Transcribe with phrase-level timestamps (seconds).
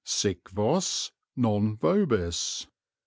[0.03, 2.65] _Sic vos, non vobis.